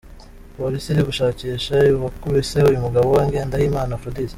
[0.55, 4.29] Polisi iri gushakisha uwakubise uyu mugabo Ngendahimana Aphrodis.